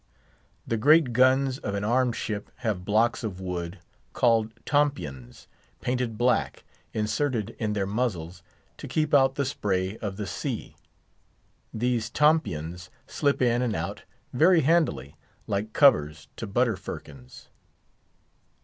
[0.65, 3.77] The great guns of an armed ship have blocks of wood,
[4.13, 5.45] called tompions,
[5.79, 8.41] painted black, inserted in their muzzles,
[8.77, 10.75] to keep out the spray of the sea.
[11.71, 14.01] These tompions slip in and out
[14.33, 17.49] very handily, like covers to butter firkins.